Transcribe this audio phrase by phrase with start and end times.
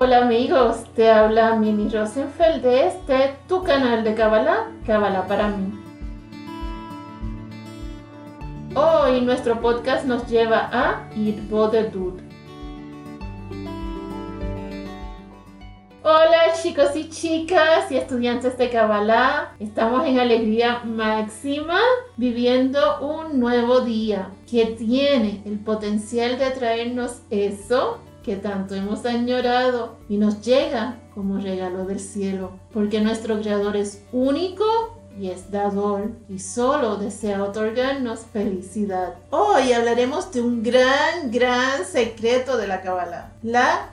[0.00, 5.72] Hola amigos, te habla Mini Rosenfeld de este, tu canal de Kabbalah, Kabbalah para mí.
[8.74, 12.27] Hoy nuestro podcast nos lleva a Irbodedut.
[16.10, 21.78] Hola chicos y chicas y estudiantes de Kabbalah, estamos en alegría máxima
[22.16, 29.96] viviendo un nuevo día que tiene el potencial de traernos eso que tanto hemos añorado
[30.08, 34.64] y nos llega como regalo del cielo, porque nuestro Creador es único
[35.20, 39.16] y es dador y solo desea otorgarnos felicidad.
[39.28, 43.90] Hoy hablaremos de un gran, gran secreto de la Kabbalah, la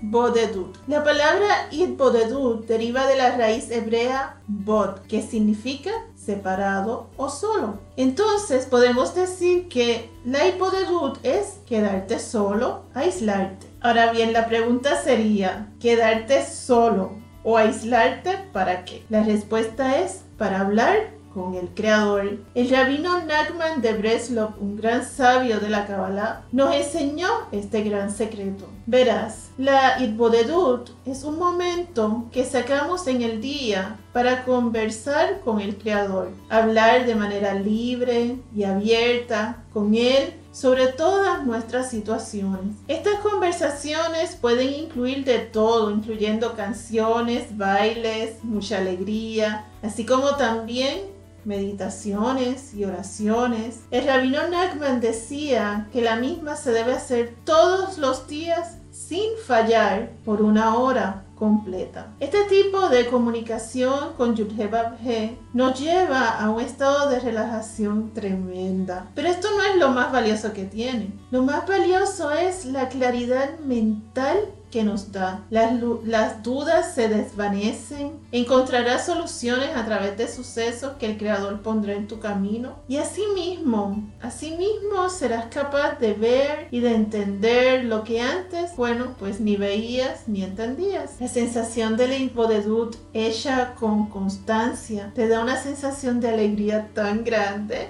[0.00, 0.78] Bodedut.
[0.86, 7.78] La palabra Bodedut deriva de la raíz hebrea bod, que significa separado o solo.
[7.96, 13.66] Entonces podemos decir que la Bodedut es quedarte solo, aislarte.
[13.80, 17.12] Ahora bien, la pregunta sería, ¿quedarte solo
[17.44, 19.04] o aislarte para qué?
[19.10, 22.38] La respuesta es para hablar con el Creador.
[22.54, 28.10] El rabino Nachman de Breslov, un gran sabio de la Kabbalah, nos enseñó este gran
[28.10, 28.66] secreto.
[28.86, 35.76] Verás, la Itbodedut es un momento que sacamos en el día para conversar con el
[35.76, 42.74] Creador, hablar de manera libre y abierta con Él sobre todas nuestras situaciones.
[42.88, 52.74] Estas conversaciones pueden incluir de todo, incluyendo canciones, bailes, mucha alegría, así como también meditaciones
[52.74, 53.80] y oraciones.
[53.90, 60.10] El rabino Nachman decía que la misma se debe hacer todos los días sin fallar
[60.24, 62.12] por una hora completa.
[62.20, 69.10] Este tipo de comunicación con Yudhebabhe nos lleva a un estado de relajación tremenda.
[69.14, 71.12] Pero esto no es lo más valioso que tiene.
[71.30, 74.36] Lo más valioso es la claridad mental
[74.70, 75.44] que nos da.
[75.50, 82.06] Las, dudas se desvanecen, encontrarás soluciones a través de sucesos que el Creador pondrá en
[82.06, 88.76] tu camino y asimismo, asimismo serás capaz de ver y de entender lo que antes,
[88.76, 91.20] bueno, pues ni veías ni entendías.
[91.20, 97.24] La sensación de la impodedud hecha con constancia te da una sensación de alegría tan
[97.24, 97.88] grande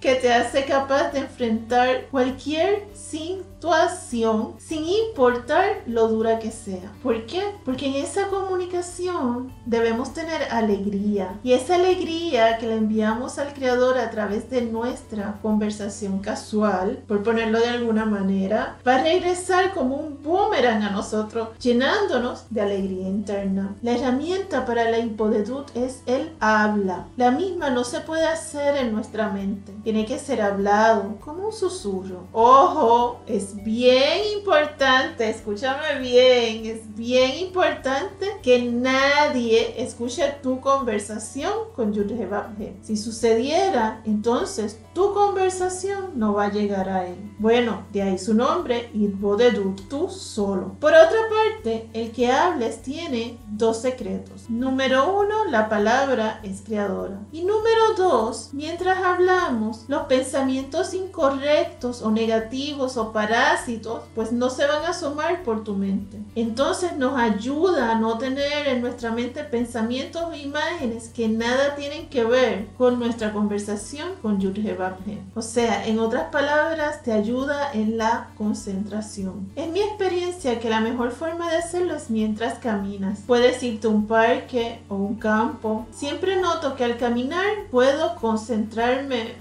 [0.00, 6.92] que te hace capaz de enfrentar cualquier situación sin importar lo dura que sea.
[7.02, 7.42] ¿Por qué?
[7.64, 13.98] Porque en esa comunicación debemos tener alegría y esa alegría que le enviamos al Creador
[13.98, 19.96] a través de nuestra conversación casual, por ponerlo de alguna manera, va a regresar como
[19.96, 23.74] un boomerang a nosotros, llenándonos de alegría interna.
[23.82, 27.06] La herramienta para la hipodedud es el habla.
[27.16, 31.52] La misma no se puede hacer en nuestra mente tiene que ser hablado como un
[31.52, 32.24] susurro.
[32.32, 41.92] Ojo, es bien importante, escúchame bien, es bien importante que nadie escuche tu conversación con
[41.92, 42.74] Yudhebabhe.
[42.82, 47.18] Si sucediera, entonces tu conversación no va a llegar a él.
[47.38, 50.74] Bueno, de ahí su nombre, Idbodedut, tú solo.
[50.80, 54.50] Por otra parte, el que hables tiene dos secretos.
[54.50, 57.20] Número uno, la palabra es creadora.
[57.30, 64.66] Y número dos, mientras hablamos, los pensamientos incorrectos o negativos o parásitos, pues no se
[64.66, 66.18] van a asomar por tu mente.
[66.34, 72.08] Entonces nos ayuda a no tener en nuestra mente pensamientos o imágenes que nada tienen
[72.08, 75.22] que ver con nuestra conversación con Yudhebabhe.
[75.34, 79.48] O sea, en otras palabras, te ayuda en la concentración.
[79.56, 83.20] Es mi experiencia que la mejor forma de hacerlo es mientras caminas.
[83.26, 85.86] Puedes irte a un parque o un campo.
[85.92, 89.34] Siempre noto que al caminar puedo concentrarme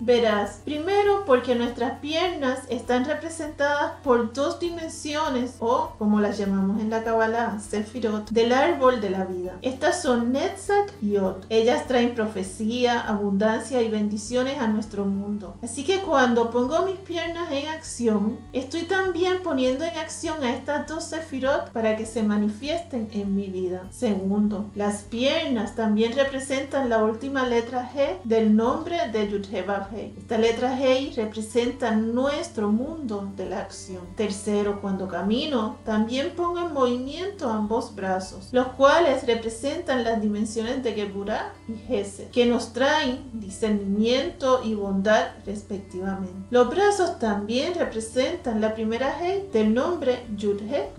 [0.00, 6.90] Verás, primero porque nuestras piernas están representadas por dos dimensiones o, como las llamamos en
[6.90, 9.56] la Kabbalah, Sefirot, del árbol de la vida.
[9.62, 11.46] Estas son Netzach y Ot.
[11.48, 15.56] Ellas traen profecía, abundancia y bendiciones a nuestro mundo.
[15.62, 20.86] Así que cuando pongo mis piernas en acción, estoy también poniendo en acción a estas
[20.86, 23.82] dos Sefirot para que se manifiesten en mi vida.
[23.90, 31.12] Segundo, las piernas también representan la última letra G del nombre de esta letra Hei
[31.14, 34.02] representa nuestro mundo de la acción.
[34.16, 40.92] Tercero, cuando camino, también pongo en movimiento ambos brazos, los cuales representan las dimensiones de
[40.92, 46.46] Geburah y Hesed, que nos traen discernimiento y bondad respectivamente.
[46.50, 50.90] Los brazos también representan la primera Hei del nombre Yud-He.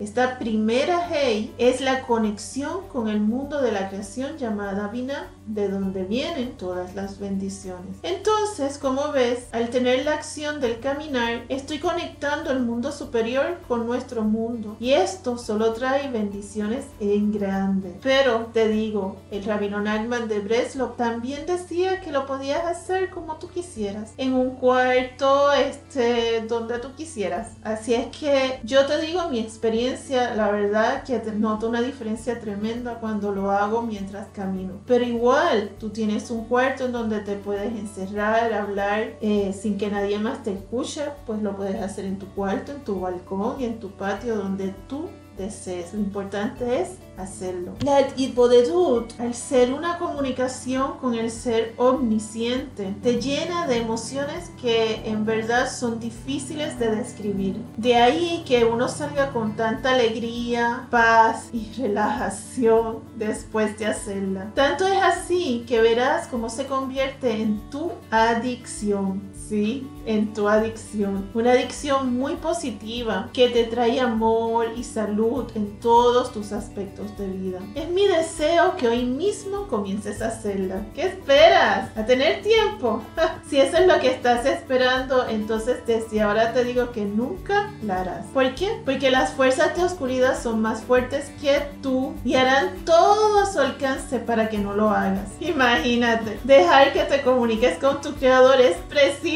[0.00, 5.68] Esta primera Hei es la conexión con el mundo de la creación llamada Binah, de
[5.68, 7.69] donde vienen todas las bendiciones.
[8.02, 13.86] Entonces, como ves, al tener la acción del caminar, estoy conectando el mundo superior con
[13.86, 14.76] nuestro mundo.
[14.80, 17.96] Y esto solo trae bendiciones en grande.
[18.02, 23.36] Pero te digo, el rabino Nachman de Breslov también decía que lo podías hacer como
[23.36, 27.52] tú quisieras, en un cuarto, este, donde tú quisieras.
[27.62, 32.94] Así es que yo te digo mi experiencia, la verdad que noto una diferencia tremenda
[32.94, 34.74] cuando lo hago mientras camino.
[34.86, 39.90] Pero igual, tú tienes un cuarto en donde te puedes encerrar, hablar eh, sin que
[39.90, 43.64] nadie más te escuche, pues lo puedes hacer en tu cuarto, en tu balcón y
[43.64, 45.08] en tu patio donde tú
[45.40, 45.92] desees.
[45.92, 47.74] Lo importante es hacerlo.
[47.84, 55.02] La Hipodedut, al ser una comunicación con el ser omnisciente, te llena de emociones que
[55.04, 57.56] en verdad son difíciles de describir.
[57.76, 64.50] De ahí que uno salga con tanta alegría, paz y relajación después de hacerla.
[64.54, 69.22] Tanto es así que verás cómo se convierte en tu adicción.
[69.50, 71.28] Sí, en tu adicción.
[71.34, 77.26] Una adicción muy positiva que te trae amor y salud en todos tus aspectos de
[77.26, 77.58] vida.
[77.74, 80.86] Es mi deseo que hoy mismo comiences a hacerla.
[80.94, 81.90] ¿Qué esperas?
[81.96, 83.02] ¿A tener tiempo?
[83.50, 88.02] si eso es lo que estás esperando, entonces desde ahora te digo que nunca la
[88.02, 88.26] harás.
[88.26, 88.80] ¿Por qué?
[88.84, 93.58] Porque las fuerzas de oscuridad son más fuertes que tú y harán todo a su
[93.58, 95.28] alcance para que no lo hagas.
[95.40, 98.76] Imagínate, dejar que te comuniques con tu creador es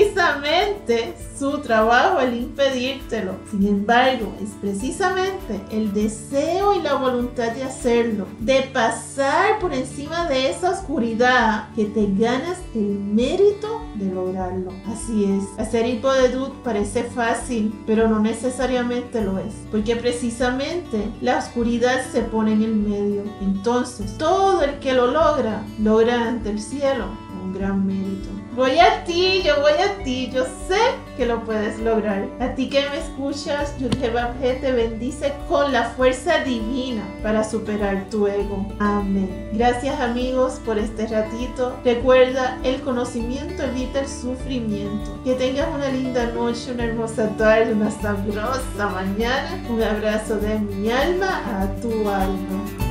[0.05, 3.37] precisamente su trabajo el impedírtelo.
[3.51, 10.29] Sin embargo, es precisamente el deseo y la voluntad de hacerlo, de pasar por encima
[10.29, 14.73] de esa oscuridad que te ganas el mérito de lograrlo.
[14.87, 22.01] Así es, hacer hipodedut parece fácil, pero no necesariamente lo es, porque precisamente la oscuridad
[22.13, 23.23] se pone en el medio.
[23.41, 27.24] Entonces, todo el que lo logra, logra ante el cielo
[27.55, 28.29] gran mérito.
[28.55, 30.79] Voy a ti, yo voy a ti, yo sé
[31.17, 32.29] que lo puedes lograr.
[32.41, 38.27] A ti que me escuchas, Yudhebabje te bendice con la fuerza divina para superar tu
[38.27, 38.67] ego.
[38.79, 39.51] Amén.
[39.53, 41.77] Gracias amigos por este ratito.
[41.85, 45.19] Recuerda, el conocimiento evita el sufrimiento.
[45.25, 49.65] Que tengas una linda noche, una hermosa tarde, una sabrosa mañana.
[49.69, 52.84] Un abrazo de mi alma a tu alma.